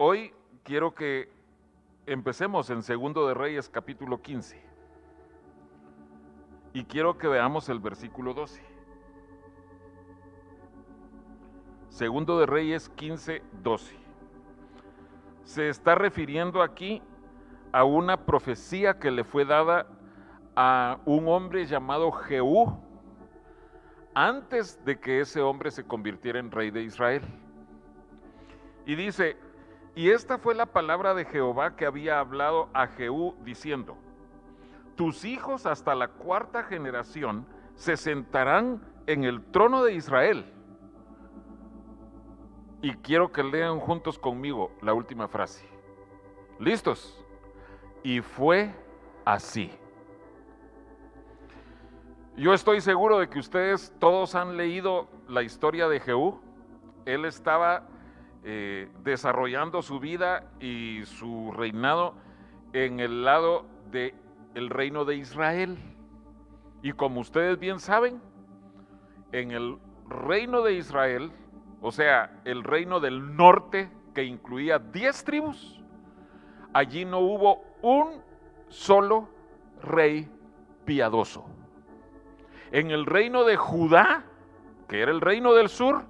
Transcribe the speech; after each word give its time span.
Hoy 0.00 0.32
quiero 0.62 0.94
que 0.94 1.28
empecemos 2.06 2.70
en 2.70 2.84
Segundo 2.84 3.26
de 3.26 3.34
Reyes 3.34 3.68
capítulo 3.68 4.22
15. 4.22 4.62
Y 6.72 6.84
quiero 6.84 7.18
que 7.18 7.26
veamos 7.26 7.68
el 7.68 7.80
versículo 7.80 8.32
12. 8.32 8.62
Segundo 11.88 12.38
de 12.38 12.46
Reyes 12.46 12.88
15, 12.90 13.42
12. 13.60 13.96
Se 15.42 15.68
está 15.68 15.96
refiriendo 15.96 16.62
aquí 16.62 17.02
a 17.72 17.82
una 17.82 18.24
profecía 18.24 19.00
que 19.00 19.10
le 19.10 19.24
fue 19.24 19.44
dada 19.44 19.88
a 20.54 21.00
un 21.06 21.26
hombre 21.26 21.66
llamado 21.66 22.12
Jehú 22.12 22.78
antes 24.14 24.78
de 24.84 25.00
que 25.00 25.22
ese 25.22 25.40
hombre 25.40 25.72
se 25.72 25.82
convirtiera 25.82 26.38
en 26.38 26.52
rey 26.52 26.70
de 26.70 26.84
Israel. 26.84 27.22
Y 28.86 28.94
dice, 28.94 29.36
y 29.98 30.10
esta 30.10 30.38
fue 30.38 30.54
la 30.54 30.66
palabra 30.66 31.12
de 31.12 31.24
Jehová 31.24 31.74
que 31.74 31.84
había 31.84 32.20
hablado 32.20 32.68
a 32.72 32.86
Jehú 32.86 33.34
diciendo, 33.44 33.96
tus 34.94 35.24
hijos 35.24 35.66
hasta 35.66 35.96
la 35.96 36.06
cuarta 36.06 36.62
generación 36.62 37.44
se 37.74 37.96
sentarán 37.96 38.80
en 39.08 39.24
el 39.24 39.42
trono 39.46 39.82
de 39.82 39.94
Israel. 39.94 40.54
Y 42.80 42.92
quiero 42.98 43.32
que 43.32 43.42
lean 43.42 43.80
juntos 43.80 44.20
conmigo 44.20 44.70
la 44.82 44.94
última 44.94 45.26
frase. 45.26 45.68
¿Listos? 46.60 47.20
Y 48.04 48.20
fue 48.20 48.72
así. 49.24 49.72
Yo 52.36 52.54
estoy 52.54 52.80
seguro 52.82 53.18
de 53.18 53.28
que 53.28 53.40
ustedes 53.40 53.92
todos 53.98 54.36
han 54.36 54.56
leído 54.56 55.08
la 55.26 55.42
historia 55.42 55.88
de 55.88 55.98
Jehú. 55.98 56.40
Él 57.04 57.24
estaba 57.24 57.88
eh, 58.50 58.88
desarrollando 59.04 59.82
su 59.82 60.00
vida 60.00 60.50
y 60.58 61.02
su 61.04 61.52
reinado 61.52 62.14
en 62.72 62.98
el 62.98 63.22
lado 63.22 63.66
del 63.90 64.14
el 64.54 64.70
reino 64.70 65.04
de 65.04 65.16
Israel. 65.16 65.76
Y 66.80 66.92
como 66.92 67.20
ustedes 67.20 67.58
bien 67.58 67.78
saben, 67.78 68.22
en 69.32 69.50
el 69.50 69.76
reino 70.08 70.62
de 70.62 70.72
Israel, 70.76 71.30
o 71.82 71.92
sea, 71.92 72.40
el 72.46 72.64
reino 72.64 73.00
del 73.00 73.36
norte 73.36 73.90
que 74.14 74.24
incluía 74.24 74.78
10 74.78 75.24
tribus, 75.24 75.84
allí 76.72 77.04
no 77.04 77.18
hubo 77.18 77.62
un 77.82 78.22
solo 78.68 79.28
rey 79.82 80.26
piadoso. 80.86 81.44
En 82.72 82.90
el 82.92 83.04
reino 83.04 83.44
de 83.44 83.58
Judá, 83.58 84.24
que 84.88 85.02
era 85.02 85.10
el 85.10 85.20
reino 85.20 85.52
del 85.52 85.68
sur, 85.68 86.06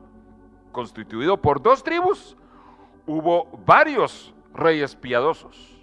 constituido 0.73 1.37
por 1.37 1.61
dos 1.63 1.83
tribus, 1.83 2.37
hubo 3.07 3.47
varios 3.65 4.35
reyes 4.55 4.95
piadosos. 4.95 5.79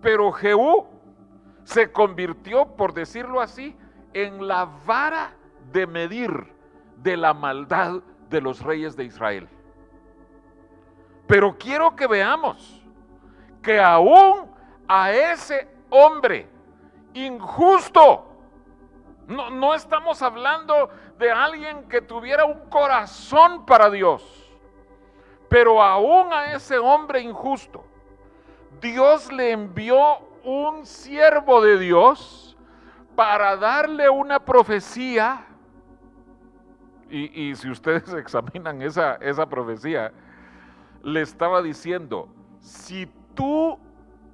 Pero 0.00 0.32
Jehú 0.32 0.86
se 1.64 1.90
convirtió, 1.90 2.66
por 2.76 2.92
decirlo 2.92 3.40
así, 3.40 3.76
en 4.12 4.46
la 4.46 4.66
vara 4.86 5.34
de 5.72 5.86
medir 5.86 6.52
de 7.02 7.16
la 7.16 7.34
maldad 7.34 8.02
de 8.30 8.40
los 8.40 8.60
reyes 8.60 8.96
de 8.96 9.04
Israel. 9.04 9.48
Pero 11.26 11.56
quiero 11.58 11.96
que 11.96 12.06
veamos 12.06 12.82
que 13.62 13.80
aún 13.80 14.50
a 14.86 15.10
ese 15.10 15.68
hombre 15.88 16.46
injusto, 17.14 18.33
no, 19.26 19.50
no 19.50 19.74
estamos 19.74 20.22
hablando 20.22 20.90
de 21.18 21.30
alguien 21.30 21.88
que 21.88 22.00
tuviera 22.00 22.44
un 22.44 22.68
corazón 22.68 23.64
para 23.66 23.90
Dios. 23.90 24.22
Pero 25.48 25.82
aún 25.82 26.32
a 26.32 26.52
ese 26.52 26.78
hombre 26.78 27.20
injusto, 27.20 27.84
Dios 28.80 29.32
le 29.32 29.52
envió 29.52 30.18
un 30.42 30.84
siervo 30.84 31.60
de 31.62 31.78
Dios 31.78 32.56
para 33.14 33.56
darle 33.56 34.08
una 34.08 34.40
profecía. 34.40 35.46
Y, 37.08 37.54
si 37.54 37.70
ustedes 37.70 38.12
examinan 38.14 38.82
esa, 38.82 39.14
esa 39.16 39.46
profecía, 39.46 40.12
le 41.02 41.20
estaba 41.20 41.62
diciendo, 41.62 42.28
si 42.60 43.06
tú 43.34 43.78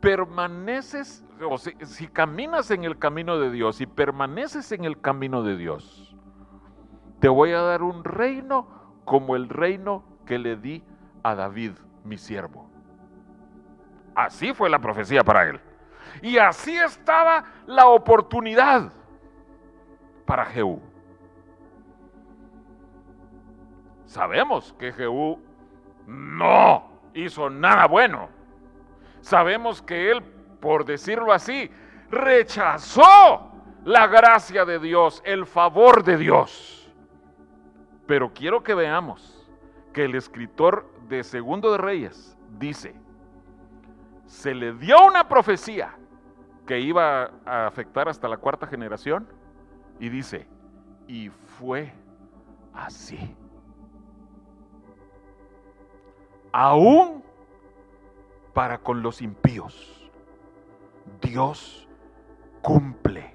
permaneces, 0.00 1.24
o 1.48 1.58
si, 1.58 2.08
caminas 2.08 2.70
en 2.70 2.84
el 2.84 2.98
camino 2.98 3.38
de 3.38 3.50
Dios 3.50 3.80
y 3.80 3.86
permaneces 3.86 4.72
en 4.72 4.84
el 4.84 5.00
camino 5.00 5.42
de 5.42 5.56
Dios, 5.56 6.16
te 7.20 7.28
voy 7.28 7.52
a 7.52 7.60
dar 7.60 7.82
un 7.82 8.02
reino 8.02 8.66
como 9.04 9.36
el 9.36 9.48
reino 9.48 10.04
que 10.24 10.38
le 10.38 10.56
di 10.56 10.82
a 11.22 11.34
David, 11.34 11.72
mi 12.04 12.16
siervo. 12.16 12.68
Así 14.14 14.52
fue 14.54 14.70
la 14.70 14.78
profecía 14.78 15.22
para 15.22 15.48
él. 15.48 15.60
Y 16.22 16.38
así 16.38 16.76
estaba 16.76 17.44
la 17.66 17.86
oportunidad 17.86 18.92
para 20.26 20.46
Jehú. 20.46 20.80
Sabemos 24.06 24.74
que 24.78 24.92
Jehú 24.92 25.38
no 26.06 26.90
hizo 27.14 27.48
nada 27.48 27.86
bueno 27.86 28.39
sabemos 29.20 29.82
que 29.82 30.10
él, 30.10 30.22
por 30.60 30.84
decirlo 30.84 31.32
así, 31.32 31.70
rechazó 32.10 33.50
la 33.84 34.06
gracia 34.06 34.64
de 34.64 34.78
Dios, 34.78 35.22
el 35.24 35.46
favor 35.46 36.04
de 36.04 36.16
Dios. 36.16 36.92
Pero 38.06 38.32
quiero 38.32 38.62
que 38.62 38.74
veamos 38.74 39.48
que 39.92 40.04
el 40.04 40.14
escritor 40.14 40.90
de 41.08 41.22
Segundo 41.24 41.72
de 41.72 41.78
Reyes 41.78 42.36
dice, 42.58 42.94
se 44.26 44.54
le 44.54 44.72
dio 44.74 45.04
una 45.04 45.28
profecía 45.28 45.96
que 46.66 46.78
iba 46.78 47.30
a 47.44 47.66
afectar 47.66 48.08
hasta 48.08 48.28
la 48.28 48.36
cuarta 48.36 48.66
generación 48.66 49.26
y 49.98 50.08
dice, 50.08 50.46
y 51.08 51.28
fue 51.28 51.92
así. 52.72 53.34
Aún 56.52 57.19
para 58.60 58.76
con 58.76 59.02
los 59.02 59.22
impíos. 59.22 60.10
Dios 61.22 61.88
cumple 62.60 63.34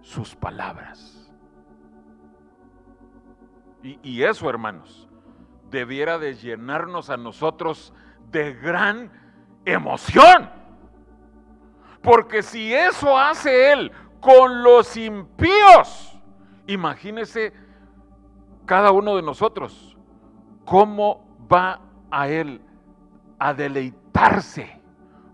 sus 0.00 0.34
palabras. 0.34 1.30
Y, 3.82 4.22
eso, 4.22 4.48
hermanos, 4.48 5.10
debiera 5.68 6.18
de 6.18 6.36
llenarnos 6.36 7.10
a 7.10 7.18
nosotros 7.18 7.92
de 8.30 8.54
gran 8.54 9.12
emoción. 9.66 10.48
Porque 12.00 12.42
si 12.42 12.72
eso 12.72 13.18
hace 13.18 13.74
Él 13.74 13.92
con 14.20 14.62
los 14.62 14.96
impíos, 14.96 16.18
imagínese 16.66 17.52
cada 18.64 18.90
uno 18.90 19.16
de 19.16 19.22
nosotros 19.22 19.98
cómo 20.64 21.46
va 21.52 21.78
a 22.10 22.28
Él 22.28 22.62
a 23.38 23.52
deleitar 23.52 24.05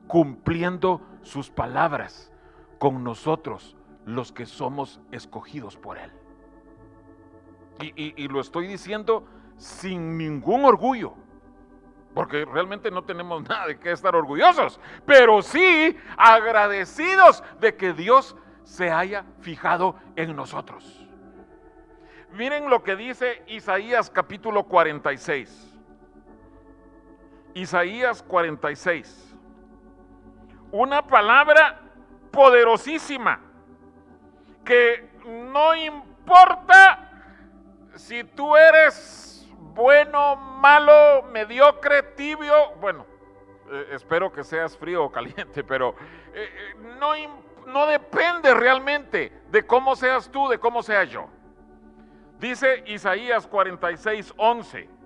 cumpliendo 0.06 1.00
sus 1.22 1.50
palabras 1.50 2.30
con 2.78 3.04
nosotros, 3.04 3.76
los 4.04 4.32
que 4.32 4.46
somos 4.46 5.00
escogidos 5.10 5.76
por 5.76 5.98
Él. 5.98 6.10
Y, 7.96 8.28
lo 8.28 8.40
estoy 8.40 8.66
diciendo 8.66 9.24
sin 9.56 10.18
ningún 10.18 10.64
orgullo, 10.64 11.14
porque 12.14 12.44
realmente 12.44 12.90
no 12.90 13.04
tenemos 13.04 13.42
nada 13.48 13.66
de 13.68 13.78
qué 13.78 13.92
estar 13.92 14.14
orgullosos, 14.14 14.80
pero 15.06 15.42
sí 15.42 15.96
agradecidos 16.16 17.42
de 17.60 17.74
que 17.76 17.92
Dios 17.92 18.36
se 18.64 18.90
haya 18.90 19.24
fijado 19.40 19.96
en 20.16 20.36
nosotros. 20.36 21.08
Miren 22.32 22.68
lo 22.70 22.82
que 22.82 22.96
dice 22.96 23.42
Isaías 23.46 24.10
capítulo 24.10 24.64
46. 24.64 25.71
Isaías 27.54 28.22
46. 28.22 29.34
Una 30.70 31.06
palabra 31.06 31.80
poderosísima 32.30 33.40
que 34.64 35.10
no 35.26 35.74
importa 35.74 37.10
si 37.94 38.24
tú 38.24 38.56
eres 38.56 39.50
bueno, 39.74 40.36
malo, 40.36 41.24
mediocre, 41.30 42.02
tibio, 42.14 42.72
bueno, 42.80 43.06
eh, 43.70 43.88
espero 43.92 44.32
que 44.32 44.44
seas 44.44 44.76
frío 44.76 45.04
o 45.04 45.10
caliente, 45.10 45.64
pero 45.68 45.94
eh, 46.34 46.48
eh, 46.54 46.74
no, 46.98 47.12
no 47.66 47.86
depende 47.86 48.54
realmente 48.54 49.32
de 49.50 49.66
cómo 49.66 49.96
seas 49.96 50.30
tú, 50.30 50.48
de 50.48 50.58
cómo 50.58 50.82
sea 50.82 51.04
yo. 51.04 51.28
Dice 52.38 52.82
Isaías 52.86 53.46
46, 53.46 54.34
11 54.36 55.01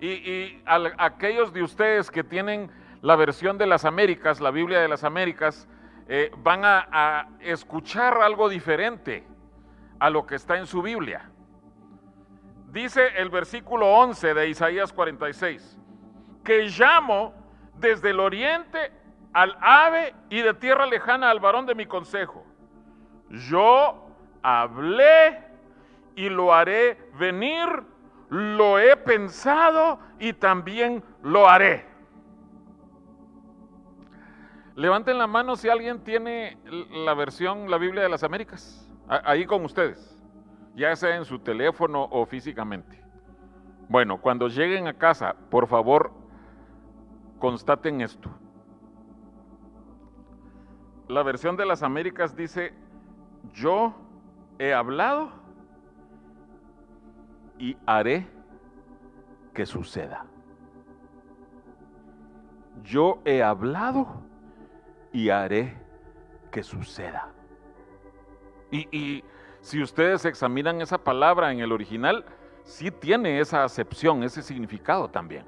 y, 0.00 0.62
aquellos 0.98 1.52
de 1.52 1.62
ustedes 1.62 2.10
que 2.10 2.24
tienen 2.24 2.70
la 3.00 3.16
versión 3.16 3.58
de 3.58 3.66
las 3.66 3.84
Américas, 3.84 4.40
la 4.40 4.50
Biblia 4.50 4.80
de 4.80 4.88
las 4.88 5.04
Américas, 5.04 5.68
eh, 6.08 6.30
van 6.38 6.64
a, 6.64 6.86
a 6.90 7.28
escuchar 7.40 8.18
algo 8.18 8.48
diferente 8.48 9.26
a 9.98 10.10
lo 10.10 10.26
que 10.26 10.34
está 10.34 10.58
en 10.58 10.66
su 10.66 10.82
Biblia. 10.82 11.30
Dice 12.70 13.06
el 13.16 13.30
versículo 13.30 13.86
11 13.86 14.34
de 14.34 14.48
Isaías 14.48 14.92
46, 14.92 15.78
que 16.42 16.64
llamo 16.64 17.32
desde 17.78 18.10
el 18.10 18.20
oriente 18.20 18.92
al 19.32 19.56
ave 19.60 20.14
y 20.30 20.40
de 20.40 20.54
tierra 20.54 20.86
lejana 20.86 21.30
al 21.30 21.40
varón 21.40 21.66
de 21.66 21.74
mi 21.74 21.86
consejo. 21.86 22.44
Yo 23.30 24.08
hablé 24.42 25.42
y 26.14 26.28
lo 26.28 26.54
haré 26.54 27.10
venir, 27.18 27.68
lo 28.34 28.80
he 28.80 28.96
pensado 28.96 30.00
y 30.18 30.32
también 30.32 31.04
lo 31.22 31.48
haré. 31.48 31.86
Levanten 34.74 35.18
la 35.18 35.28
mano 35.28 35.54
si 35.54 35.68
alguien 35.68 36.00
tiene 36.00 36.58
la 36.90 37.14
versión, 37.14 37.70
la 37.70 37.78
Biblia 37.78 38.02
de 38.02 38.08
las 38.08 38.24
Américas, 38.24 38.90
ahí 39.06 39.46
con 39.46 39.64
ustedes, 39.64 40.20
ya 40.74 40.96
sea 40.96 41.14
en 41.14 41.24
su 41.24 41.38
teléfono 41.38 42.08
o 42.10 42.26
físicamente. 42.26 43.00
Bueno, 43.88 44.20
cuando 44.20 44.48
lleguen 44.48 44.88
a 44.88 44.94
casa, 44.94 45.36
por 45.48 45.68
favor, 45.68 46.10
constaten 47.38 48.00
esto. 48.00 48.30
La 51.06 51.22
versión 51.22 51.56
de 51.56 51.66
las 51.66 51.84
Américas 51.84 52.34
dice, 52.34 52.74
yo 53.52 53.94
he 54.58 54.74
hablado 54.74 55.43
y 57.58 57.76
haré 57.86 58.26
que 59.52 59.66
suceda. 59.66 60.26
Yo 62.82 63.20
he 63.24 63.42
hablado 63.42 64.22
y 65.12 65.30
haré 65.30 65.76
que 66.50 66.62
suceda. 66.62 67.28
Y, 68.70 68.88
y, 68.96 69.24
si 69.60 69.80
ustedes 69.80 70.24
examinan 70.24 70.80
esa 70.82 70.98
palabra 70.98 71.50
en 71.52 71.60
el 71.60 71.72
original, 71.72 72.24
sí 72.64 72.90
tiene 72.90 73.40
esa 73.40 73.64
acepción, 73.64 74.22
ese 74.22 74.42
significado 74.42 75.08
también. 75.08 75.46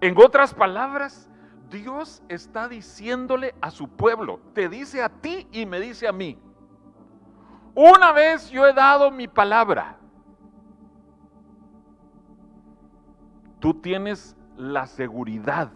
En 0.00 0.16
otras 0.18 0.52
palabras, 0.52 1.30
Dios 1.70 2.22
está 2.28 2.68
diciéndole 2.68 3.54
a 3.60 3.70
su 3.70 3.88
pueblo, 3.88 4.40
te 4.52 4.68
dice 4.68 5.02
a 5.02 5.08
ti 5.08 5.46
y 5.52 5.64
me 5.64 5.78
dice 5.78 6.08
a 6.08 6.12
mí, 6.12 6.38
una 7.74 8.12
vez 8.12 8.50
yo 8.50 8.66
he 8.66 8.72
dado 8.72 9.10
mi 9.10 9.28
palabra, 9.28 9.96
tú 13.60 13.74
tienes 13.74 14.36
la 14.56 14.86
seguridad 14.86 15.70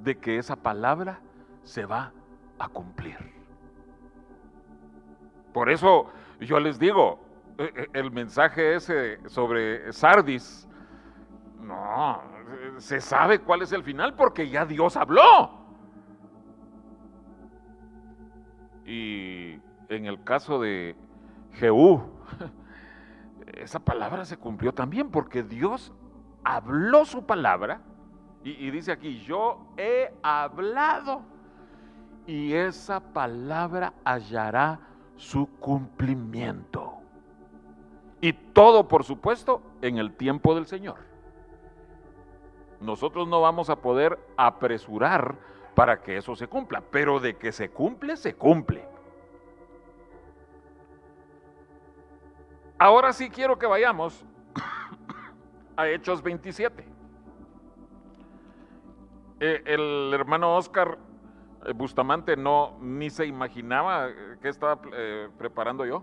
de 0.00 0.18
que 0.18 0.38
esa 0.38 0.56
palabra 0.56 1.20
se 1.62 1.86
va 1.86 2.12
a 2.58 2.68
cumplir. 2.68 3.16
Por 5.52 5.70
eso 5.70 6.10
yo 6.40 6.60
les 6.60 6.78
digo, 6.78 7.18
e, 7.58 7.64
e, 7.64 7.98
el 7.98 8.10
mensaje 8.10 8.74
ese 8.74 9.20
sobre 9.28 9.92
Sardis, 9.92 10.68
no, 11.60 12.22
se 12.78 13.00
sabe 13.00 13.40
cuál 13.40 13.62
es 13.62 13.72
el 13.72 13.82
final 13.82 14.14
porque 14.14 14.48
ya 14.48 14.64
Dios 14.64 14.96
habló. 14.96 15.58
Y 18.84 19.60
en 19.90 20.06
el 20.06 20.22
caso 20.24 20.60
de 20.60 20.96
Jehú, 21.54 22.00
esa 23.54 23.80
palabra 23.80 24.24
se 24.24 24.36
cumplió 24.36 24.72
también 24.72 25.10
porque 25.10 25.42
Dios 25.42 25.92
habló 26.44 27.04
su 27.04 27.26
palabra 27.26 27.82
y, 28.42 28.70
dice 28.70 28.92
aquí, 28.92 29.20
yo 29.20 29.66
he 29.76 30.14
hablado 30.22 31.20
y 32.26 32.54
esa 32.54 33.00
palabra 33.00 33.92
hallará 34.02 34.80
su 35.16 35.46
cumplimiento. 35.58 36.94
Y 38.22 38.32
todo, 38.32 38.88
por 38.88 39.04
supuesto, 39.04 39.60
en 39.82 39.98
el 39.98 40.12
tiempo 40.14 40.54
del 40.54 40.64
Señor 40.64 41.10
nosotros 42.80 43.28
no 43.28 43.40
vamos 43.40 43.70
a 43.70 43.76
poder 43.76 44.18
apresurar 44.36 45.36
para 45.74 46.00
que 46.02 46.16
eso 46.16 46.34
se 46.34 46.46
cumpla, 46.46 46.82
pero 46.90 47.20
de 47.20 47.36
que 47.36 47.52
se 47.52 47.70
cumple, 47.70 48.16
se 48.16 48.34
cumple. 48.34 48.89
Ahora 52.82 53.12
sí 53.12 53.28
quiero 53.28 53.58
que 53.58 53.66
vayamos 53.66 54.24
a 55.76 55.86
Hechos 55.86 56.22
27. 56.22 56.82
Eh, 59.38 59.62
el 59.66 60.10
hermano 60.14 60.56
Oscar 60.56 60.96
eh, 61.66 61.74
Bustamante 61.74 62.38
no 62.38 62.78
ni 62.80 63.10
se 63.10 63.26
imaginaba 63.26 64.08
qué 64.40 64.48
estaba 64.48 64.80
eh, 64.94 65.28
preparando 65.36 65.84
yo. 65.84 66.02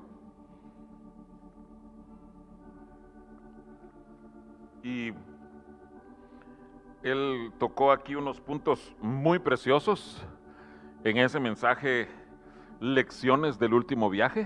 Y 4.83 5.15
él 7.01 7.53
tocó 7.57 7.91
aquí 7.91 8.13
unos 8.13 8.39
puntos 8.39 8.95
muy 9.01 9.39
preciosos 9.39 10.23
en 11.03 11.18
ese 11.18 11.39
mensaje, 11.39 12.07
lecciones 12.80 13.57
del 13.57 13.73
último 13.73 14.12
viaje. 14.12 14.45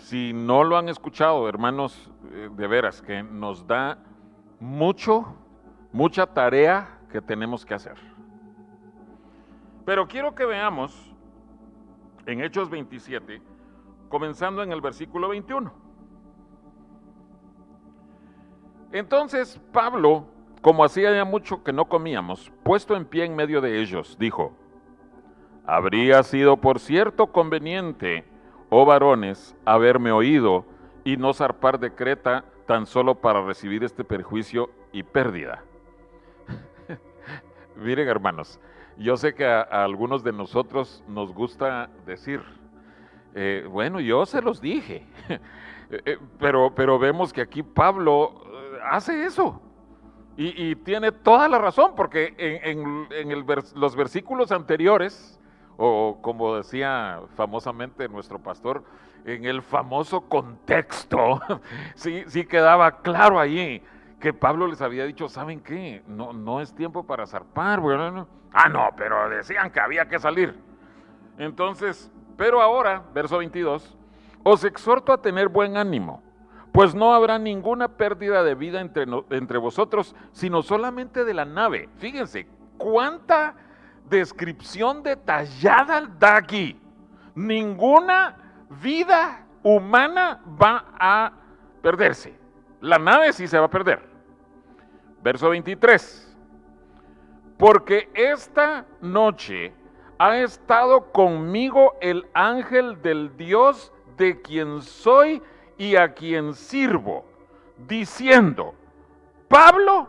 Si 0.00 0.32
no 0.32 0.64
lo 0.64 0.76
han 0.76 0.88
escuchado, 0.88 1.48
hermanos, 1.48 2.10
eh, 2.32 2.48
de 2.52 2.66
veras, 2.66 3.00
que 3.02 3.22
nos 3.22 3.66
da 3.66 3.98
mucho, 4.58 5.34
mucha 5.92 6.26
tarea 6.26 6.98
que 7.10 7.20
tenemos 7.20 7.64
que 7.64 7.74
hacer. 7.74 7.96
Pero 9.84 10.06
quiero 10.06 10.34
que 10.34 10.44
veamos 10.44 11.12
en 12.26 12.40
Hechos 12.40 12.70
27, 12.70 13.42
comenzando 14.08 14.62
en 14.62 14.72
el 14.72 14.80
versículo 14.80 15.28
21. 15.28 15.72
Entonces 18.92 19.60
Pablo, 19.72 20.26
como 20.62 20.84
hacía 20.84 21.14
ya 21.14 21.24
mucho 21.24 21.62
que 21.62 21.72
no 21.72 21.86
comíamos, 21.86 22.50
puesto 22.62 22.96
en 22.96 23.04
pie 23.04 23.24
en 23.24 23.36
medio 23.36 23.60
de 23.60 23.80
ellos, 23.80 24.16
dijo, 24.18 24.52
habría 25.64 26.22
sido 26.22 26.56
por 26.56 26.80
cierto 26.80 27.28
conveniente, 27.28 28.24
oh 28.70 28.86
varones, 28.86 29.54
haberme 29.64 30.12
oído 30.12 30.64
y 31.04 31.16
no 31.16 31.34
zarpar 31.34 31.78
de 31.78 31.92
Creta 31.92 32.44
tan 32.66 32.86
solo 32.86 33.16
para 33.16 33.42
recibir 33.42 33.84
este 33.84 34.04
perjuicio 34.04 34.70
y 34.92 35.02
pérdida. 35.02 35.64
Miren 37.76 38.08
hermanos, 38.08 38.60
yo 38.96 39.16
sé 39.16 39.34
que 39.34 39.46
a, 39.46 39.62
algunos 39.62 40.22
de 40.22 40.32
nosotros 40.32 41.02
nos 41.08 41.32
gusta 41.32 41.90
decir, 42.06 42.42
eh, 43.34 43.66
bueno, 43.68 43.98
yo 43.98 44.26
se 44.26 44.42
los 44.42 44.60
dije, 44.60 45.06
eh, 45.28 46.02
eh, 46.04 46.18
pero, 46.38 46.74
pero 46.74 46.98
vemos 46.98 47.32
que 47.32 47.40
aquí 47.40 47.62
Pablo 47.62 48.42
hace 48.90 49.24
eso. 49.24 49.60
Y, 50.36 50.74
tiene 50.76 51.12
toda 51.12 51.48
la 51.48 51.58
razón, 51.58 51.92
porque 51.94 52.34
en, 52.38 53.06
los 53.74 53.94
versículos 53.94 54.52
anteriores, 54.52 55.38
o 55.76 56.18
como 56.20 56.56
decía 56.56 57.20
famosamente 57.36 58.08
nuestro 58.08 58.38
pastor, 58.38 58.84
en 59.24 59.44
el 59.44 59.62
famoso 59.62 60.22
contexto, 60.22 61.40
sí, 61.94 62.24
sí 62.26 62.44
quedaba 62.44 63.02
claro 63.02 63.38
allí 63.38 63.82
que 64.18 64.32
Pablo 64.32 64.66
les 64.66 64.82
había 64.82 65.04
dicho, 65.04 65.28
¿saben 65.28 65.60
qué? 65.60 66.02
No, 66.06 66.32
no 66.32 66.60
es 66.60 66.74
tiempo 66.74 67.04
para 67.06 67.26
zarpar. 67.26 67.80
Bueno, 67.80 68.28
Ah, 68.52 68.68
no, 68.68 68.88
pero 68.96 69.28
decían 69.30 69.70
que 69.70 69.80
había 69.80 70.08
que 70.08 70.18
salir. 70.18 70.58
Entonces, 71.38 72.10
pero 72.36 72.60
ahora, 72.60 73.02
verso 73.14 73.38
22, 73.38 73.96
os 74.42 74.64
exhorto 74.64 75.12
a 75.12 75.22
tener 75.22 75.48
buen 75.48 75.76
ánimo 75.76 76.22
pues 76.72 76.94
no 76.94 77.14
habrá 77.14 77.38
ninguna 77.38 77.88
pérdida 77.88 78.42
de 78.44 78.54
vida 78.54 78.80
entre, 78.80 79.04
entre 79.30 79.58
vosotros, 79.58 80.14
sino 80.32 80.62
solamente 80.62 81.24
de 81.24 81.34
la 81.34 81.44
nave. 81.44 81.88
Fíjense, 81.96 82.46
cuánta 82.78 83.54
descripción 84.08 85.02
detallada 85.02 86.06
da 86.18 86.36
aquí. 86.36 86.80
Ninguna 87.34 88.36
vida 88.82 89.46
humana 89.62 90.40
va 90.60 90.84
a 90.98 91.32
perderse. 91.82 92.38
La 92.80 92.98
nave 92.98 93.32
sí 93.32 93.46
se 93.46 93.58
va 93.58 93.66
a 93.66 93.70
perder. 93.70 94.00
Verso 95.22 95.50
23. 95.50 96.36
Porque 97.58 98.08
esta 98.14 98.86
noche 99.00 99.72
ha 100.18 100.38
estado 100.38 101.12
conmigo 101.12 101.94
el 102.00 102.26
ángel 102.34 103.00
del 103.02 103.36
Dios 103.36 103.92
de 104.16 104.40
quien 104.40 104.82
soy 104.82 105.42
y 105.78 105.96
a 105.96 106.12
quien 106.12 106.52
sirvo, 106.52 107.24
diciendo, 107.78 108.74
Pablo, 109.48 110.08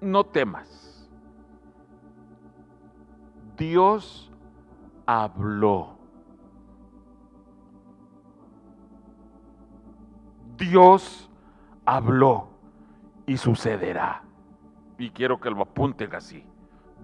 no 0.00 0.24
temas. 0.24 0.79
Dios 3.60 4.32
habló. 5.04 5.98
Dios 10.56 11.30
habló 11.84 12.48
y 13.26 13.36
sucederá. 13.36 14.22
Y 14.96 15.10
quiero 15.10 15.38
que 15.38 15.50
lo 15.50 15.60
apunten 15.60 16.14
así. 16.14 16.42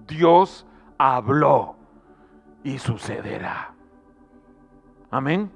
Dios 0.07 0.67
habló 0.97 1.77
y 2.65 2.79
sucederá. 2.79 3.75
Amén. 5.11 5.53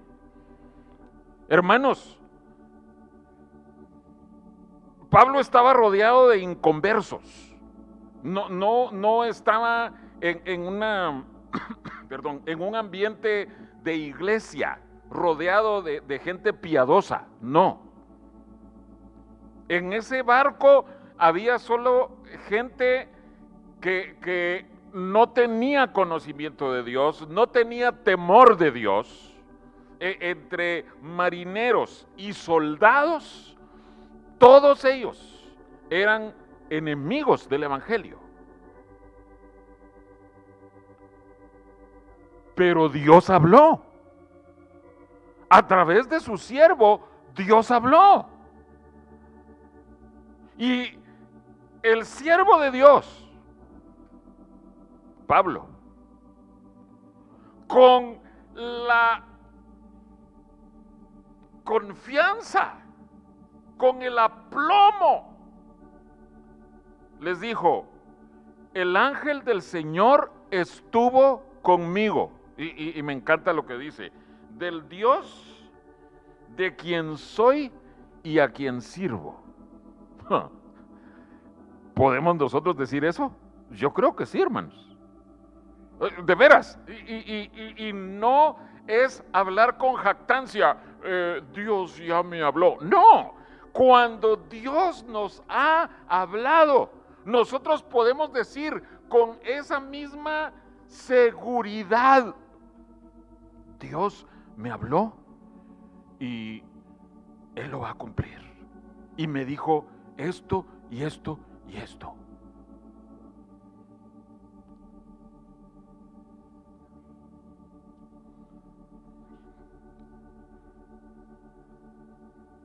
Hermanos, 1.49 2.21
Pablo 5.09 5.41
estaba 5.41 5.73
rodeado 5.73 6.29
de 6.29 6.41
inconversos. 6.41 7.57
No, 8.23 8.51
no, 8.51 8.93
no 8.93 9.25
estaba 9.25 9.95
en, 10.21 10.67
una, 10.67 11.25
perdón, 12.09 12.43
en 12.47 12.61
un 12.61 12.75
ambiente 12.77 13.49
de 13.83 13.97
iglesia, 13.97 14.81
rodeado 15.11 15.83
de, 15.83 16.01
de 16.01 16.19
gente 16.19 16.53
piadosa. 16.53 17.27
No. 17.41 17.83
En 19.69 19.93
ese 19.93 20.23
barco 20.23 20.85
había 21.19 21.59
solo 21.59 22.17
gente 22.49 23.09
que, 23.81 24.17
que, 24.23 24.67
no 24.93 25.29
tenía 25.29 25.93
conocimiento 25.93 26.73
de 26.73 26.83
Dios, 26.83 27.29
no 27.29 27.47
tenía 27.49 27.93
temor 27.93 28.57
de 28.57 28.73
Dios. 28.73 29.27
E, 30.01 30.17
entre 30.31 30.87
marineros 31.03 32.09
y 32.17 32.33
soldados, 32.33 33.57
todos 34.39 34.85
ellos 34.87 35.47
eran 35.91 36.35
enemigos 36.71 37.49
del 37.49 37.65
Evangelio. 37.65 38.19
Pero 42.61 42.91
Dios 42.91 43.31
habló. 43.31 43.81
A 45.49 45.67
través 45.67 46.07
de 46.11 46.21
su 46.21 46.37
siervo, 46.37 47.01
Dios 47.35 47.71
habló. 47.71 48.27
Y 50.59 50.99
el 51.83 52.05
siervo 52.05 52.61
de 52.61 52.71
Dios, 52.71 53.27
Pablo, 55.27 55.69
con 57.67 58.19
la 58.55 59.25
confianza, 61.65 62.75
con 63.79 64.03
el 64.03 64.19
aplomo, 64.19 65.35
les 67.21 67.41
dijo, 67.41 67.87
el 68.75 68.95
ángel 68.97 69.45
del 69.45 69.63
Señor 69.63 70.31
estuvo 70.51 71.43
conmigo. 71.63 72.39
Y, 72.61 73.03
me 73.03 73.15
encanta 73.15 73.55
lo 73.55 73.65
que 73.65 73.79
dice, 73.79 74.13
del 74.59 74.87
Dios 74.87 75.71
de 76.57 76.77
quien 76.77 77.17
soy 77.17 77.73
y 78.23 78.39
a 78.39 78.51
quien 78.53 78.83
sirvo. 78.83 79.41
¿Podemos 81.95 82.37
nosotros 82.37 82.77
decir 82.77 83.05
eso? 83.05 83.35
Yo 83.71 83.95
creo 83.95 84.15
que 84.15 84.27
sí, 84.27 84.43
hermanos. 84.43 84.95
Eh, 86.03 86.23
de 86.23 86.35
veras. 86.35 86.79
Y, 86.87 87.93
no 87.95 88.57
es 88.87 89.25
hablar 89.33 89.79
con 89.79 89.95
jactancia. 89.95 90.77
Eh, 91.03 91.43
Dios 91.55 91.97
ya 91.97 92.23
me 92.23 92.43
habló. 92.43 92.77
No. 92.83 93.35
Cuando 93.73 94.37
Dios 94.37 95.03
nos 95.05 95.43
ha 95.49 95.89
hablado, 96.07 96.91
nosotros 97.25 97.83
podemos 97.83 98.31
decir 98.35 98.83
con 99.09 99.39
esa 99.45 99.81
misma 99.81 100.53
seguridad, 100.87 102.35
Dios 103.81 104.27
me 104.57 104.71
habló 104.71 105.15
y 106.21 106.63
Él 107.57 107.71
lo 107.71 107.81
va 107.81 107.91
a 107.91 107.95
cumplir. 107.95 108.39
Y 109.17 109.27
me 109.27 109.45
dijo 109.45 109.87
esto 110.17 110.67
y 110.91 111.03
esto 111.03 111.39
y 111.67 111.77
esto. 111.77 112.15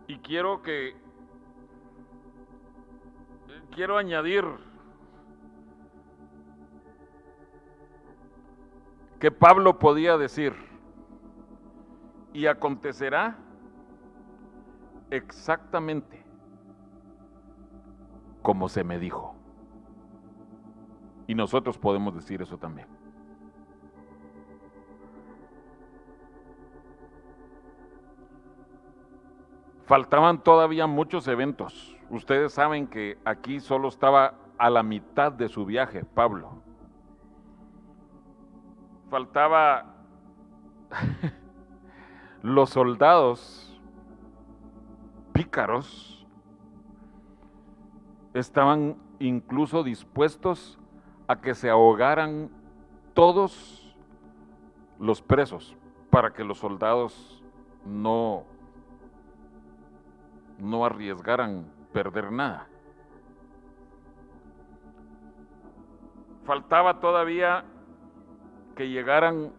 Y 0.07 0.17
quiero 0.19 0.62
que, 0.62 0.95
quiero 3.74 3.98
añadir 3.98 4.45
que 9.19 9.31
Pablo 9.31 9.79
podía 9.79 10.17
decir, 10.17 10.53
y 12.36 12.48
acontecerá 12.48 13.38
exactamente 15.10 16.22
como 18.42 18.68
se 18.68 18.84
me 18.84 19.00
dijo. 19.00 19.34
Y 21.27 21.34
nosotros 21.34 21.77
podemos 21.77 22.13
decir 22.13 22.42
eso 22.42 22.58
también. 22.58 22.89
Faltaban 29.86 30.44
todavía 30.44 30.88
muchos 30.88 31.30
eventos. 31.30 31.96
Ustedes 32.10 32.51
saben 32.51 32.88
que 32.88 33.18
aquí 33.24 33.62
solo 33.62 33.88
estaba 33.88 34.34
a 34.58 34.70
la 34.70 34.84
mitad 34.84 35.32
de 35.32 35.48
su 35.48 35.65
viaje, 35.65 36.04
Pablo. 36.04 36.62
Faltaba 39.10 39.96
los 42.45 42.69
soldados 42.69 43.75
pícaros 45.33 46.27
estaban 48.35 48.97
incluso 49.17 49.81
dispuestos 49.81 50.77
a 51.27 51.41
que 51.41 51.55
se 51.55 51.71
ahogaran 51.71 52.51
todos 53.15 53.97
los 54.99 55.23
presos 55.23 55.75
para 56.11 56.33
que 56.33 56.43
los 56.43 56.59
soldados 56.59 57.43
no, 57.83 58.43
no 60.59 60.85
arriesgaran 60.85 61.65
perder 61.93 62.31
nada. 62.31 62.67
Faltaba 66.43 66.99
todavía 66.99 67.65
que 68.75 68.87
llegaran 68.89 69.51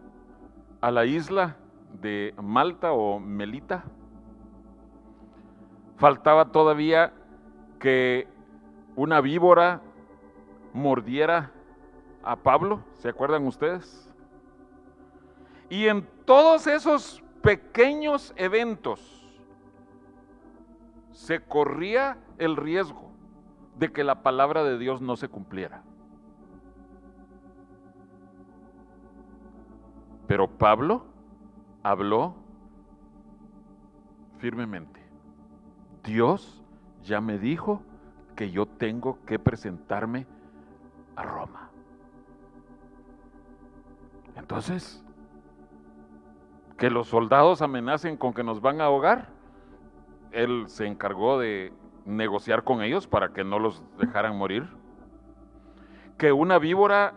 a 0.79 0.89
la 0.89 1.05
isla 1.05 1.57
de 2.01 2.33
Malta 2.41 2.91
o 2.91 3.19
Melita. 3.19 3.83
Faltaba 5.97 6.51
todavía 6.51 7.13
que 7.79 8.27
una 8.95 9.21
víbora 9.21 9.81
mordiera 10.73 11.51
a 12.23 12.35
Pablo, 12.35 12.81
¿se 12.95 13.09
acuerdan 13.09 13.47
ustedes? 13.47 14.13
Y 15.69 15.87
en 15.87 16.07
todos 16.25 16.67
esos 16.67 17.23
pequeños 17.41 18.33
eventos 18.35 19.39
se 21.11 21.39
corría 21.39 22.17
el 22.37 22.55
riesgo 22.55 23.11
de 23.77 23.91
que 23.91 24.03
la 24.03 24.21
palabra 24.21 24.63
de 24.63 24.77
Dios 24.77 25.01
no 25.01 25.15
se 25.17 25.29
cumpliera. 25.29 25.83
Pero 30.27 30.47
Pablo 30.47 31.05
habló 31.89 32.35
firmemente. 34.39 35.01
Dios 36.03 36.63
ya 37.03 37.21
me 37.21 37.37
dijo 37.37 37.81
que 38.35 38.51
yo 38.51 38.65
tengo 38.65 39.19
que 39.25 39.39
presentarme 39.39 40.27
a 41.15 41.23
Roma. 41.23 41.69
Entonces, 44.35 45.03
que 46.77 46.89
los 46.89 47.07
soldados 47.07 47.61
amenacen 47.61 48.17
con 48.17 48.33
que 48.33 48.43
nos 48.43 48.61
van 48.61 48.81
a 48.81 48.85
ahogar, 48.85 49.29
él 50.31 50.65
se 50.67 50.85
encargó 50.85 51.39
de 51.39 51.73
negociar 52.05 52.63
con 52.63 52.81
ellos 52.81 53.07
para 53.07 53.33
que 53.33 53.43
no 53.43 53.59
los 53.59 53.81
dejaran 53.97 54.37
morir. 54.37 54.67
Que 56.17 56.31
una 56.31 56.59
víbora 56.59 57.13